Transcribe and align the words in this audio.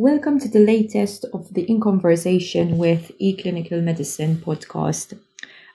Welcome 0.00 0.40
to 0.40 0.48
the 0.48 0.60
latest 0.60 1.26
of 1.34 1.52
the 1.52 1.70
In 1.70 1.78
Conversation 1.78 2.78
with 2.78 3.12
eClinical 3.20 3.82
Medicine 3.82 4.36
podcast. 4.36 5.18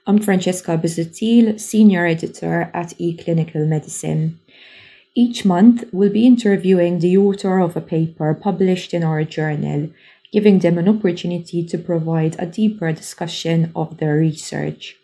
I'm 0.07 0.17
Francesca 0.17 0.79
Bizzettil, 0.79 1.59
Senior 1.59 2.07
Editor 2.07 2.71
at 2.73 2.97
eClinical 2.97 3.67
Medicine. 3.67 4.39
Each 5.13 5.45
month, 5.45 5.83
we'll 5.91 6.11
be 6.11 6.25
interviewing 6.25 6.97
the 6.97 7.15
author 7.15 7.59
of 7.59 7.77
a 7.77 7.81
paper 7.81 8.33
published 8.33 8.95
in 8.95 9.03
our 9.03 9.23
journal, 9.23 9.91
giving 10.31 10.57
them 10.57 10.79
an 10.79 10.89
opportunity 10.89 11.63
to 11.63 11.77
provide 11.77 12.35
a 12.39 12.47
deeper 12.47 12.91
discussion 12.93 13.71
of 13.75 13.97
their 13.97 14.15
research. 14.15 14.97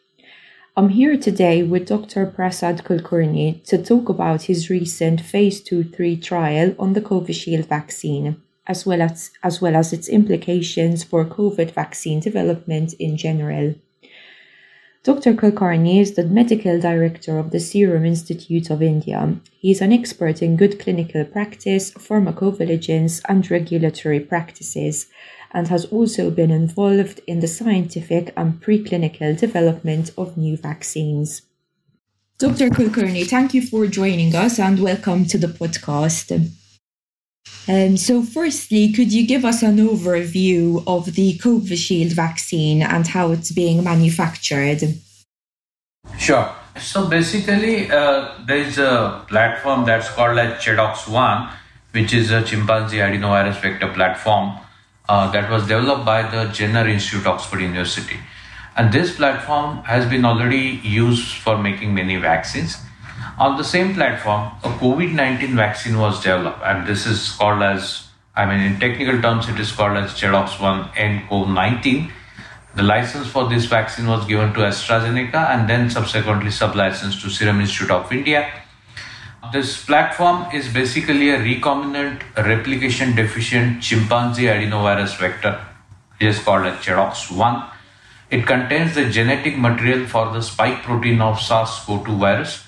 I'm 0.76 0.90
here 0.90 1.16
today 1.16 1.62
with 1.62 1.86
Dr. 1.86 2.26
Prasad 2.26 2.84
Kulkarni 2.84 3.64
to 3.66 3.78
talk 3.84 4.10
about 4.10 4.50
his 4.50 4.72
recent 4.72 5.22
phase 5.22 5.62
2-3 5.62 6.20
trial 6.24 6.74
on 6.80 6.94
the 6.94 7.02
Covishield 7.02 7.68
vaccine, 7.68 8.42
as 8.68 8.86
well 8.86 9.02
as, 9.02 9.32
as 9.44 9.62
well 9.62 9.76
as 9.76 9.94
its 9.94 10.08
implications 10.08 11.04
for 11.04 11.26
COVID 11.26 11.72
vaccine 11.72 12.20
development 12.20 12.94
in 12.94 13.18
general. 13.18 13.76
Dr. 15.04 15.34
Kulkarni 15.34 16.00
is 16.00 16.14
the 16.14 16.24
medical 16.24 16.80
director 16.80 17.40
of 17.40 17.50
the 17.50 17.60
Serum 17.60 18.06
Institute 18.06 18.70
of 18.70 18.84
India. 18.84 19.36
He 19.60 19.72
is 19.72 19.82
an 19.82 19.92
expert 19.92 20.44
in 20.44 20.58
good 20.58 20.80
clinical 20.80 21.26
practice, 21.26 21.92
pharmacovigilance, 21.94 23.20
and 23.28 23.50
regulatory 23.50 24.20
practices, 24.20 25.08
and 25.54 25.68
has 25.70 25.86
also 25.86 26.30
been 26.30 26.52
involved 26.52 27.20
in 27.26 27.40
the 27.40 27.48
scientific 27.48 28.32
and 28.38 28.62
preclinical 28.62 29.36
development 29.36 30.12
of 30.20 30.38
new 30.38 30.56
vaccines. 30.56 31.42
Dr. 32.38 32.70
Kulkarni, 32.70 33.28
thank 33.28 33.56
you 33.56 33.64
for 33.66 33.88
joining 33.88 34.36
us 34.36 34.60
and 34.60 34.80
welcome 34.80 35.26
to 35.26 35.40
the 35.40 35.48
podcast. 35.48 36.52
Um, 37.68 37.96
so, 37.96 38.24
firstly, 38.24 38.92
could 38.92 39.14
you 39.14 39.26
give 39.26 39.46
us 39.46 39.62
an 39.62 39.78
overview 39.78 40.84
of 40.88 41.14
the 41.14 41.38
Covishield 41.38 42.12
vaccine 42.14 42.82
and 42.82 43.08
how 43.08 43.32
it's 43.32 43.52
being 43.52 43.84
manufactured? 43.84 44.98
Sure. 46.18 46.50
So, 46.80 47.08
basically, 47.08 47.92
uh, 47.92 48.34
there 48.48 48.58
is 48.58 48.80
a 48.80 49.24
platform 49.28 49.86
that's 49.86 50.10
called 50.10 50.40
as 50.40 50.60
ChAdOx1, 50.64 51.52
which 51.92 52.14
is 52.14 52.32
a 52.32 52.42
chimpanzee 52.42 52.98
adenovirus 52.98 53.62
vector 53.62 53.94
platform 53.94 54.58
uh, 55.08 55.30
that 55.32 55.50
was 55.52 55.68
developed 55.68 56.06
by 56.06 56.24
the 56.24 56.46
Jenner 56.52 56.88
Institute, 56.88 57.28
Oxford 57.28 57.62
University. 57.62 58.18
And 58.76 58.92
this 58.92 59.16
platform 59.16 59.84
has 59.84 60.10
been 60.10 60.26
already 60.26 60.80
used 60.84 61.36
for 61.36 61.58
making 61.58 61.94
many 61.94 62.16
vaccines. 62.16 62.78
On 63.42 63.58
the 63.58 63.64
same 63.64 63.94
platform, 63.96 64.52
a 64.64 64.70
COVID 64.80 65.14
19 65.14 65.56
vaccine 65.56 65.98
was 65.98 66.24
developed, 66.24 66.62
and 66.64 66.88
this 66.88 67.06
is 67.06 67.32
called 67.32 67.64
as, 67.64 68.08
I 68.36 68.46
mean, 68.46 68.62
in 68.62 68.80
technical 68.80 69.22
terms, 69.22 69.50
it 69.50 69.60
is 69.60 69.72
called 69.72 69.98
as 69.98 70.12
ChAdOx1 70.12 70.94
nCoV 70.94 71.54
19. 71.54 72.12
The 72.76 72.84
license 72.84 73.28
for 73.28 73.50
this 73.50 73.66
vaccine 73.66 74.08
was 74.08 74.26
given 74.26 74.54
to 74.54 74.60
AstraZeneca 74.60 75.50
and 75.54 75.70
then 75.70 75.90
subsequently 75.90 76.52
sublicensed 76.52 77.22
to 77.24 77.30
Serum 77.30 77.60
Institute 77.60 77.92
of 77.92 78.12
India 78.12 78.50
this 79.52 79.84
platform 79.84 80.50
is 80.54 80.72
basically 80.74 81.30
a 81.30 81.38
recombinant 81.38 82.22
replication 82.38 83.16
deficient 83.16 83.82
chimpanzee 83.84 84.46
adenovirus 84.46 85.18
vector. 85.18 85.60
It 86.20 86.28
is 86.28 86.40
called 86.40 86.68
as 86.68 86.78
ChAdOx1. 86.78 87.70
It 88.30 88.48
contains 88.48 88.96
the 88.96 89.10
genetic 89.10 89.58
material 89.58 90.08
for 90.08 90.32
the 90.32 90.42
spike 90.42 90.84
protein 90.84 91.22
of 91.22 91.42
SARS-CoV-2 91.42 92.18
virus. 92.18 92.64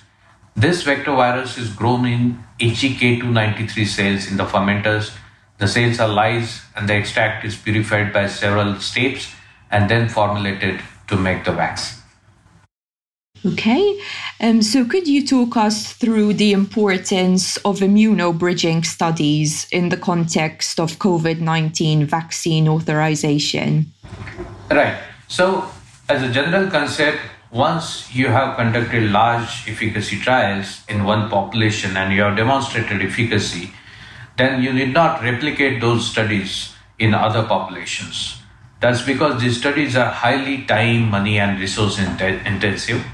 This 0.55 0.83
vector 0.83 1.15
virus 1.15 1.57
is 1.57 1.69
grown 1.69 2.05
in 2.05 2.43
HEK293 2.59 3.87
cells 3.87 4.27
in 4.29 4.37
the 4.37 4.45
fermenters. 4.45 5.11
The 5.57 5.67
cells 5.67 5.99
are 5.99 6.09
lysed 6.09 6.61
and 6.75 6.87
the 6.87 6.93
extract 6.93 7.43
is 7.45 7.55
purified 7.55 8.13
by 8.13 8.27
several 8.27 8.79
steps 8.79 9.33
and 9.71 9.89
then 9.89 10.09
formulated 10.09 10.79
to 11.07 11.17
make 11.17 11.43
the 11.43 11.51
vaccine. 11.51 12.03
Okay, 13.45 13.99
um, 14.39 14.61
so 14.61 14.85
could 14.85 15.05
you 15.05 15.27
talk 15.27 15.57
us 15.57 15.91
through 15.91 16.35
the 16.35 16.53
importance 16.53 17.57
of 17.57 17.79
immunobridging 17.79 18.85
studies 18.85 19.67
in 19.69 19.89
the 19.89 19.97
context 19.97 20.79
of 20.79 20.97
COVID 20.99 21.41
19 21.41 22.05
vaccine 22.05 22.69
authorization? 22.69 23.87
Right. 24.71 24.97
So, 25.27 25.69
as 26.07 26.23
a 26.23 26.31
general 26.31 26.69
concept, 26.71 27.19
once 27.53 28.13
you 28.13 28.27
have 28.27 28.57
conducted 28.57 29.11
large 29.11 29.67
efficacy 29.67 30.19
trials 30.19 30.81
in 30.89 31.03
one 31.03 31.29
population 31.29 31.95
and 31.95 32.13
you 32.13 32.21
have 32.21 32.35
demonstrated 32.35 33.01
efficacy, 33.01 33.71
then 34.37 34.61
you 34.61 34.73
need 34.73 34.93
not 34.93 35.21
replicate 35.21 35.79
those 35.79 36.09
studies 36.09 36.73
in 36.97 37.13
other 37.13 37.43
populations. 37.43 38.41
That's 38.79 39.03
because 39.03 39.39
these 39.39 39.59
studies 39.59 39.95
are 39.95 40.11
highly 40.11 40.65
time, 40.65 41.11
money, 41.11 41.39
and 41.39 41.59
resource 41.59 41.99
intensive 41.99 43.05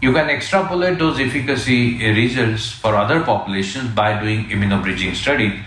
you 0.00 0.12
can 0.14 0.30
extrapolate 0.30 0.98
those 0.98 1.20
efficacy 1.20 1.98
results 2.12 2.72
for 2.72 2.96
other 2.96 3.22
populations 3.22 3.90
by 3.90 4.18
doing 4.18 4.48
immunobridging 4.48 5.14
study, 5.14 5.60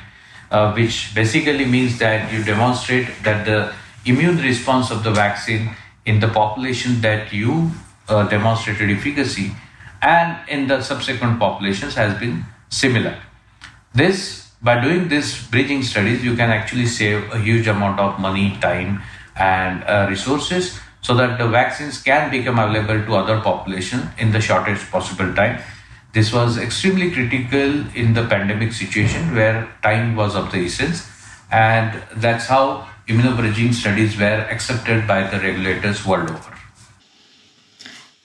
uh, 0.50 0.74
which 0.74 1.14
basically 1.14 1.66
means 1.66 2.00
that 2.00 2.34
you 2.34 2.44
demonstrate 2.44 3.08
that 3.24 3.46
the 3.46 3.72
immune 4.06 4.38
response 4.38 4.90
of 4.90 5.04
the 5.04 5.12
vaccine 5.12 5.76
in 6.06 6.20
the 6.20 6.28
population 6.28 7.00
that 7.02 7.32
you 7.32 7.72
uh, 8.10 8.28
demonstrated 8.28 8.90
efficacy 8.90 9.52
and 10.02 10.38
in 10.50 10.68
the 10.68 10.82
subsequent 10.82 11.40
populations 11.40 11.96
has 11.96 12.20
been 12.20 12.46
similar. 12.70 13.18
This 13.94 14.44
by 14.64 14.80
doing 14.80 15.10
this 15.10 15.46
bridging 15.48 15.84
studies, 15.84 16.24
you 16.24 16.38
can 16.38 16.50
actually 16.50 16.86
save 16.86 17.30
a 17.34 17.38
huge 17.38 17.68
amount 17.68 18.00
of 18.00 18.18
money, 18.18 18.58
time, 18.62 19.02
and 19.36 19.84
uh, 19.84 20.08
resources 20.10 20.80
so 21.02 21.14
that 21.16 21.38
the 21.38 21.48
vaccines 21.50 22.02
can 22.02 22.32
become 22.32 22.58
available 22.58 23.06
to 23.06 23.16
other 23.16 23.42
population 23.42 24.10
in 24.18 24.32
the 24.32 24.40
shortest 24.40 24.90
possible 24.90 25.34
time. 25.36 25.62
This 26.14 26.32
was 26.32 26.58
extremely 26.58 27.12
critical 27.12 27.86
in 27.94 28.14
the 28.14 28.26
pandemic 28.26 28.72
situation 28.72 29.36
where 29.36 29.68
time 29.82 30.16
was 30.16 30.34
of 30.34 30.50
the 30.54 30.60
essence, 30.60 31.10
and 31.52 32.02
that's 32.16 32.48
how 32.48 32.88
immunobridging 33.10 33.74
studies 33.74 34.18
were 34.18 34.48
accepted 34.50 35.06
by 35.06 35.28
the 35.28 35.40
regulators 35.42 36.06
world 36.06 36.30
over. 36.30 36.53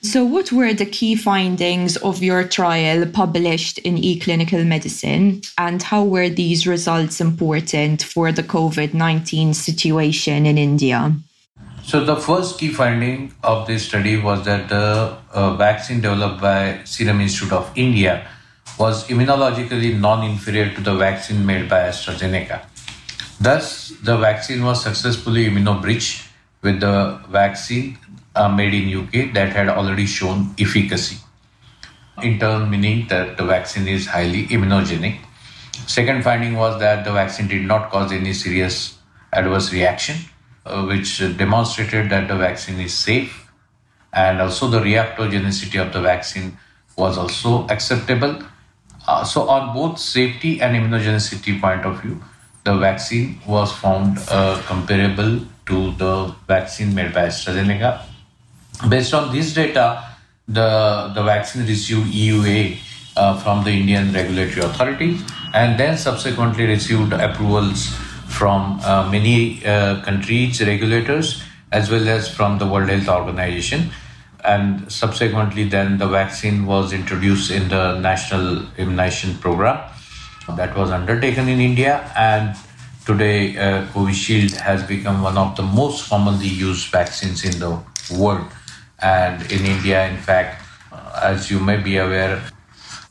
So, 0.01 0.23
what 0.23 0.53
were 0.53 0.73
the 0.73 0.85
key 0.85 1.15
findings 1.15 1.97
of 1.97 2.23
your 2.23 2.47
trial 2.47 3.05
published 3.05 3.79
in 3.79 3.97
eClinical 3.97 4.65
Medicine, 4.65 5.41
and 5.57 5.83
how 5.83 6.05
were 6.05 6.29
these 6.29 6.65
results 6.65 7.19
important 7.19 8.03
for 8.03 8.31
the 8.31 8.43
COVID 8.43 8.93
19 8.93 9.53
situation 9.53 10.45
in 10.45 10.57
India? 10.57 11.13
So 11.83 12.05
the 12.05 12.15
first 12.15 12.59
key 12.59 12.69
finding 12.69 13.33
of 13.43 13.67
this 13.67 13.87
study 13.87 14.15
was 14.15 14.45
that 14.45 14.69
the 14.69 15.17
uh, 15.33 15.55
vaccine 15.55 16.01
developed 16.01 16.39
by 16.39 16.81
Serum 16.85 17.19
Institute 17.19 17.51
of 17.51 17.69
India 17.75 18.25
was 18.77 19.07
immunologically 19.07 19.99
non-inferior 19.99 20.73
to 20.75 20.81
the 20.81 20.95
vaccine 20.95 21.45
made 21.45 21.67
by 21.67 21.89
AstraZeneca. 21.89 22.61
Thus, 23.41 23.89
the 24.03 24.17
vaccine 24.17 24.63
was 24.63 24.83
successfully 24.83 25.49
immunobridged 25.49 26.28
with 26.61 26.79
the 26.79 27.19
vaccine 27.29 27.97
uh, 28.35 28.49
made 28.49 28.73
in 28.73 28.97
UK 28.97 29.33
that 29.33 29.49
had 29.49 29.69
already 29.69 30.05
shown 30.05 30.53
efficacy. 30.59 31.17
In 32.21 32.39
turn, 32.39 32.69
meaning 32.69 33.07
that 33.07 33.37
the 33.37 33.45
vaccine 33.45 33.87
is 33.87 34.07
highly 34.07 34.47
immunogenic. 34.47 35.19
Second 35.87 36.23
finding 36.23 36.55
was 36.55 36.79
that 36.79 37.05
the 37.05 37.13
vaccine 37.13 37.47
did 37.47 37.65
not 37.65 37.89
cause 37.89 38.11
any 38.11 38.33
serious 38.33 38.97
adverse 39.31 39.71
reaction 39.71 40.17
uh, 40.65 40.83
which 40.85 41.19
demonstrated 41.37 42.09
that 42.09 42.27
the 42.27 42.35
vaccine 42.35 42.79
is 42.79 42.93
safe 42.93 43.49
and 44.13 44.41
also 44.41 44.67
the 44.67 44.79
reactogenicity 44.79 45.81
of 45.81 45.93
the 45.93 46.01
vaccine 46.01 46.57
was 46.97 47.17
also 47.17 47.65
acceptable. 47.67 48.41
Uh, 49.07 49.23
so, 49.23 49.49
on 49.49 49.73
both 49.73 49.97
safety 49.97 50.61
and 50.61 50.75
immunogenicity 50.75 51.59
point 51.59 51.85
of 51.85 52.01
view, 52.01 52.21
the 52.65 52.75
vaccine 52.77 53.39
was 53.47 53.71
found 53.71 54.17
uh, 54.29 54.61
comparable 54.65 55.39
to 55.69 55.91
the 55.93 56.35
vaccine 56.47 56.93
made 56.93 57.13
by 57.13 57.27
AstraZeneca. 57.27 58.01
Based 58.89 59.13
on 59.13 59.33
this 59.33 59.53
data, 59.53 60.03
the, 60.47 61.11
the 61.15 61.23
vaccine 61.23 61.65
received 61.65 62.11
EUA 62.11 62.77
uh, 63.15 63.39
from 63.39 63.63
the 63.63 63.71
Indian 63.71 64.11
regulatory 64.13 64.65
authorities 64.65 65.21
and 65.53 65.79
then 65.79 65.97
subsequently 65.97 66.65
received 66.65 67.13
approvals 67.13 67.87
from 68.27 68.79
uh, 68.83 69.09
many 69.11 69.65
uh, 69.65 70.01
countries' 70.01 70.61
regulators 70.61 71.43
as 71.71 71.89
well 71.89 72.07
as 72.07 72.27
from 72.27 72.57
the 72.57 72.67
World 72.67 72.89
Health 72.89 73.07
Organization. 73.07 73.91
And 74.43 74.89
subsequently, 74.91 75.65
then 75.65 75.97
the 75.97 76.07
vaccine 76.07 76.65
was 76.65 76.93
introduced 76.93 77.51
in 77.51 77.67
the 77.67 77.99
National 77.99 78.65
Immunization 78.77 79.37
Program 79.37 79.77
that 80.55 80.75
was 80.75 80.89
undertaken 80.91 81.49
in 81.49 81.59
India. 81.59 82.11
And 82.15 82.55
today, 83.09 83.57
uh, 83.57 83.87
Covishield 83.93 84.53
has 84.61 84.83
become 84.83 85.23
one 85.23 85.37
of 85.37 85.55
the 85.55 85.63
most 85.63 86.09
commonly 86.09 86.47
used 86.47 86.91
vaccines 86.91 87.43
in 87.43 87.57
the 87.57 87.71
world. 88.13 88.45
And 89.01 89.41
in 89.51 89.65
India, 89.65 90.05
in 90.07 90.17
fact, 90.17 90.61
uh, 90.91 91.21
as 91.23 91.49
you 91.49 91.59
may 91.59 91.77
be 91.77 91.97
aware, 91.97 92.41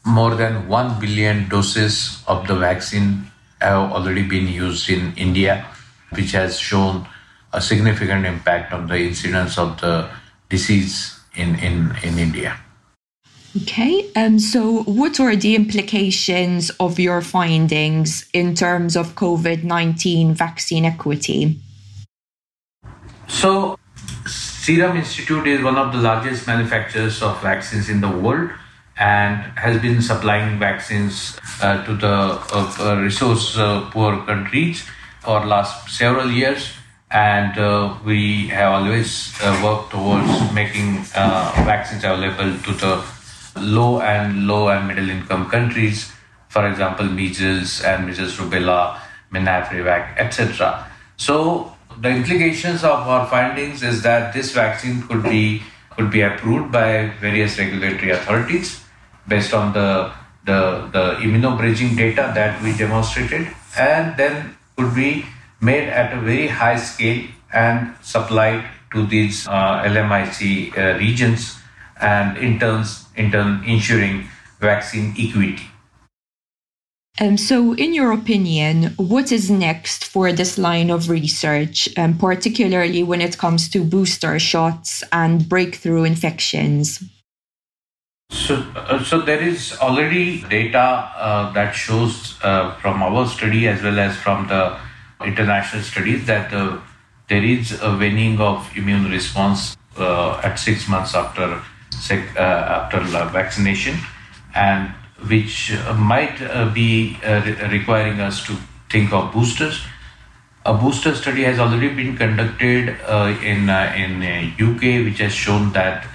more 0.07 0.35
than 0.37 0.69
1 0.69 1.01
billion 1.01 1.49
doses 1.49 2.23
of 2.29 2.47
the 2.47 2.55
vaccine 2.55 3.27
have 3.61 3.91
already 3.91 4.23
been 4.23 4.47
used 4.47 4.89
in 4.89 5.15
India. 5.17 5.67
which 6.11 6.33
has 6.33 6.59
shown 6.59 7.07
a 7.53 7.61
significant 7.61 8.25
impact 8.25 8.73
on 8.73 8.87
the 8.87 8.97
incidence 8.97 9.59
of 9.59 9.81
the 9.81 10.09
disease 10.49 11.21
in, 11.35 11.55
in, 11.57 11.95
in 12.03 12.19
India. 12.19 12.57
Okay, 13.57 14.11
um, 14.15 14.39
so 14.39 14.83
what 14.83 15.19
are 15.21 15.35
the 15.35 15.55
implications 15.55 16.69
of 16.79 16.99
your 16.99 17.23
findings 17.23 18.29
in 18.35 18.55
terms 18.55 18.95
of 18.95 19.15
COVID 19.15 19.65
19 19.65 20.35
vaccine 20.35 20.85
equity? 20.85 21.59
So, 23.27 23.79
Serum 24.27 24.99
Institute 24.99 25.47
is 25.47 25.63
one 25.63 25.77
of 25.77 25.93
the 25.93 25.99
largest 25.99 26.47
manufacturers 26.47 27.23
of 27.23 27.41
vaccines 27.41 27.89
in 27.89 28.03
the 28.03 28.11
world 28.11 28.51
and 28.99 29.37
has 29.57 29.81
been 29.81 30.03
supplying 30.03 30.59
vaccines 30.59 31.39
uh, 31.63 31.83
to 31.87 31.95
the 31.95 32.07
uh, 32.53 32.75
uh 32.81 33.01
resource 33.01 33.57
uh, 33.57 33.89
poor 33.93 34.27
countries 34.27 34.85
for 35.23 35.47
last 35.47 35.89
several 35.89 36.31
years 36.31 36.73
and 37.11 37.57
uh, 37.57 37.97
we 38.05 38.49
have 38.49 38.73
always 38.73 39.33
uh, 39.41 39.59
worked 39.65 39.93
towards 39.93 40.53
making 40.53 41.03
vaccines 41.65 42.05
available 42.05 42.59
to 42.59 42.73
the 42.73 43.18
low 43.63 44.01
and 44.01 44.47
low 44.47 44.69
and 44.69 44.87
middle 44.89 45.11
income 45.11 45.49
countries 45.51 46.13
for 46.49 46.69
example 46.69 47.07
measles 47.07 47.83
and 47.83 48.07
measles 48.07 48.37
rubella 48.37 48.99
menafrivac 49.33 50.17
etc 50.19 50.87
so 51.17 51.73
the 52.01 52.09
implications 52.09 52.85
of 52.85 53.09
our 53.09 53.27
findings 53.27 53.83
is 53.83 54.03
that 54.03 54.33
this 54.33 54.53
vaccine 54.53 55.03
could 55.09 55.23
be 55.23 55.63
could 55.97 56.11
be 56.11 56.21
approved 56.23 56.71
by 56.71 57.11
various 57.21 57.59
regulatory 57.59 58.11
authorities 58.13 58.85
based 59.27 59.53
on 59.53 59.73
the 59.73 60.11
the, 60.45 60.89
the 60.93 61.05
immunobridging 61.21 61.97
data 61.97 62.33
that 62.35 62.63
we 62.63 62.73
demonstrated 62.73 63.47
and 63.77 64.17
then 64.17 64.57
could 64.77 64.95
be 64.95 65.27
made 65.61 65.89
at 65.89 66.17
a 66.17 66.21
very 66.21 66.47
high 66.47 66.77
scale 66.77 67.27
and 67.53 67.95
supplied 68.01 68.65
to 68.93 69.05
these 69.07 69.47
uh, 69.47 69.83
LMIC 69.85 70.77
uh, 70.79 70.99
regions 70.99 71.59
and 72.01 72.37
in 72.39 72.59
turns 72.59 73.07
in 73.17 73.31
turn 73.31 73.63
ensuring 73.65 74.29
vaccine 74.61 75.15
equity. 75.19 75.69
Um, 77.21 77.37
so, 77.37 77.75
in 77.75 77.95
your 77.95 78.13
opinion, 78.13 78.95
what 78.97 79.33
is 79.33 79.51
next 79.51 80.05
for 80.05 80.33
this 80.33 80.57
line 80.57 80.89
of 80.89 81.11
research, 81.11 81.89
um, 81.99 82.17
particularly 82.17 83.03
when 83.03 83.21
it 83.21 83.39
comes 83.39 83.69
to 83.71 83.83
booster 83.83 84.39
shots 84.39 85.03
and 85.11 85.49
breakthrough 85.49 86.05
infections? 86.05 87.03
So, 88.31 88.55
uh, 88.77 89.03
so 89.03 89.23
there 89.23 89.43
is 89.43 89.77
already 89.81 90.43
data 90.43 90.79
uh, 91.17 91.53
that 91.55 91.73
shows 91.73 92.39
uh, 92.43 92.77
from 92.77 93.03
our 93.03 93.27
study 93.27 93.67
as 93.67 93.83
well 93.83 93.99
as 93.99 94.17
from 94.17 94.47
the 94.47 94.79
international 95.25 95.83
studies 95.83 96.25
that 96.27 96.53
uh, 96.53 96.79
there 97.29 97.43
is 97.43 97.81
a 97.83 97.97
waning 97.97 98.39
of 98.39 98.71
immune 98.77 99.11
response 99.11 99.77
uh, 99.97 100.41
at 100.45 100.57
six 100.57 100.89
months 100.89 101.15
after 101.15 101.61
sec- 101.91 102.37
uh, 102.37 102.41
after 102.41 103.01
vaccination, 103.01 103.97
and 104.55 104.89
which 105.29 105.73
might 105.97 106.41
uh, 106.43 106.71
be 106.73 107.17
uh, 107.25 107.43
re- 107.45 107.79
requiring 107.79 108.21
us 108.21 108.45
to 108.47 108.57
think 108.91 109.13
of 109.13 109.33
boosters. 109.33 109.85
A 110.65 110.75
booster 110.75 111.15
study 111.15 111.45
has 111.45 111.59
already 111.59 111.89
been 111.89 112.17
conducted 112.17 112.97
uh, 113.07 113.35
in 113.43 113.71
in 113.71 114.23
UK, 114.61 115.05
which 115.05 115.19
has 115.19 115.33
shown 115.33 115.73
that 115.73 116.07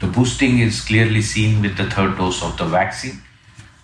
the 0.00 0.06
boosting 0.08 0.58
is 0.58 0.80
clearly 0.80 1.22
seen 1.22 1.62
with 1.62 1.76
the 1.76 1.88
third 1.88 2.16
dose 2.16 2.42
of 2.42 2.56
the 2.56 2.64
vaccine. 2.64 3.22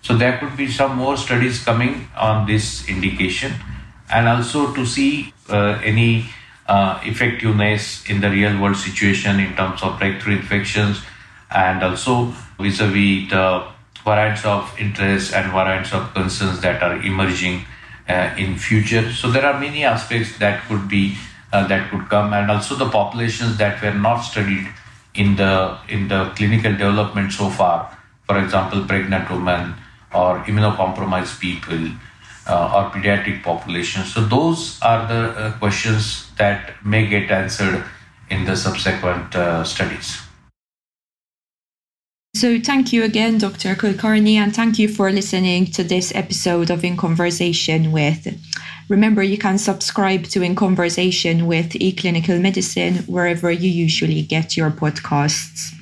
So 0.01 0.17
there 0.17 0.37
could 0.37 0.57
be 0.57 0.67
some 0.69 0.97
more 0.97 1.15
studies 1.17 1.63
coming 1.63 2.07
on 2.17 2.45
this 2.45 2.87
indication, 2.89 3.53
and 4.11 4.27
also 4.27 4.73
to 4.73 4.85
see 4.85 5.33
uh, 5.49 5.79
any 5.83 6.25
uh, 6.67 6.99
effectiveness 7.03 8.03
in 8.09 8.21
the 8.21 8.29
real 8.29 8.59
world 8.59 8.77
situation 8.77 9.39
in 9.39 9.55
terms 9.55 9.81
of 9.81 9.97
breakthrough 9.97 10.37
infections, 10.37 11.01
and 11.51 11.83
also 11.83 12.33
vis-a-vis 12.59 13.29
the 13.29 13.63
variants 14.03 14.45
of 14.45 14.73
interest 14.79 15.33
and 15.33 15.51
variants 15.51 15.93
of 15.93 16.13
concerns 16.13 16.61
that 16.61 16.81
are 16.81 17.01
emerging 17.01 17.65
uh, 18.07 18.33
in 18.37 18.57
future. 18.57 19.11
So 19.11 19.29
there 19.29 19.45
are 19.45 19.59
many 19.59 19.83
aspects 19.83 20.37
that 20.39 20.67
could 20.67 20.87
be 20.87 21.17
uh, 21.51 21.67
that 21.67 21.89
could 21.89 22.09
come, 22.09 22.33
and 22.33 22.51
also 22.51 22.75
the 22.75 22.89
populations 22.89 23.57
that 23.57 23.81
were 23.81 23.93
not 23.93 24.19
studied 24.19 24.67
in 25.15 25.35
the 25.35 25.77
in 25.87 26.07
the 26.07 26.31
clinical 26.35 26.71
development 26.71 27.33
so 27.33 27.49
far. 27.49 27.97
For 28.27 28.37
example, 28.37 28.85
pregnant 28.85 29.29
women 29.29 29.73
or 30.13 30.39
immunocompromised 30.45 31.39
people. 31.39 31.89
Uh, 32.47 32.73
or 32.73 32.89
pediatric 32.89 33.43
population. 33.43 34.03
So, 34.03 34.25
those 34.25 34.81
are 34.81 35.07
the 35.07 35.29
uh, 35.37 35.51
questions 35.59 36.31
that 36.37 36.83
may 36.83 37.05
get 37.05 37.29
answered 37.29 37.85
in 38.31 38.43
the 38.45 38.55
subsequent 38.55 39.35
uh, 39.35 39.63
studies. 39.63 40.28
So, 42.39 42.57
thank 42.57 42.93
you 42.93 43.03
again, 43.03 43.37
Dr. 43.37 43.75
Kulkarni, 43.75 44.35
and 44.35 44.55
thank 44.55 44.79
you 44.79 44.87
for 44.87 45.11
listening 45.11 45.65
to 45.71 45.83
this 45.83 46.15
episode 46.15 46.69
of 46.69 46.85
In 46.85 46.95
Conversation 46.95 47.91
with. 47.91 48.33
Remember, 48.87 49.21
you 49.21 49.37
can 49.37 49.57
subscribe 49.57 50.23
to 50.27 50.41
In 50.41 50.55
Conversation 50.55 51.47
with 51.47 51.73
eClinical 51.73 52.39
Medicine 52.39 52.99
wherever 53.07 53.51
you 53.51 53.69
usually 53.69 54.21
get 54.21 54.55
your 54.55 54.71
podcasts. 54.71 55.75